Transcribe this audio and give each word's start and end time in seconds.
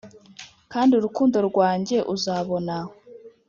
kandi 0.71 0.91
urukundo 0.95 1.37
rwanjye 1.49 1.97
uzabona 2.15 2.75